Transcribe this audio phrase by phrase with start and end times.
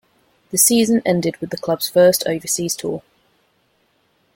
[0.49, 3.03] The season ended with the club's first overseas tour.